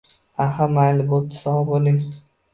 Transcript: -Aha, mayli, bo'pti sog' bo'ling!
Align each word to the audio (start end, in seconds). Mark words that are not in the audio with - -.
-Aha, 0.45 0.67
mayli, 0.77 1.05
bo'pti 1.13 1.43
sog' 1.43 1.63
bo'ling! 1.71 2.03